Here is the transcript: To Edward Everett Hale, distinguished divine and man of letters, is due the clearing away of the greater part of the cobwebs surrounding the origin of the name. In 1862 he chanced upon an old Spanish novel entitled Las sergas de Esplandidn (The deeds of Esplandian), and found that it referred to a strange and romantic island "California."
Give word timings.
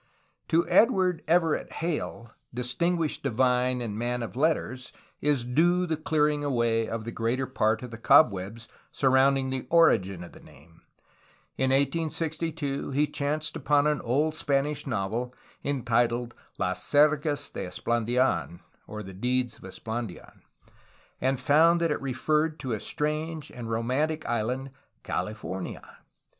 To 0.47 0.67
Edward 0.67 1.21
Everett 1.27 1.73
Hale, 1.73 2.31
distinguished 2.51 3.21
divine 3.21 3.81
and 3.81 3.95
man 3.99 4.23
of 4.23 4.35
letters, 4.35 4.91
is 5.21 5.43
due 5.43 5.85
the 5.85 5.95
clearing 5.95 6.43
away 6.43 6.89
of 6.89 7.03
the 7.03 7.11
greater 7.11 7.45
part 7.45 7.83
of 7.83 7.91
the 7.91 7.99
cobwebs 7.99 8.67
surrounding 8.91 9.51
the 9.51 9.67
origin 9.69 10.23
of 10.23 10.31
the 10.31 10.39
name. 10.39 10.81
In 11.55 11.69
1862 11.69 12.89
he 12.89 13.05
chanced 13.05 13.55
upon 13.55 13.85
an 13.85 14.01
old 14.01 14.33
Spanish 14.33 14.87
novel 14.87 15.35
entitled 15.63 16.33
Las 16.57 16.81
sergas 16.83 17.51
de 17.51 17.67
Esplandidn 17.67 18.61
(The 18.89 19.13
deeds 19.13 19.57
of 19.57 19.63
Esplandian), 19.65 20.41
and 21.21 21.39
found 21.39 21.79
that 21.79 21.91
it 21.91 22.01
referred 22.01 22.59
to 22.61 22.73
a 22.73 22.79
strange 22.79 23.51
and 23.51 23.69
romantic 23.69 24.27
island 24.27 24.71
"California." 25.03 25.99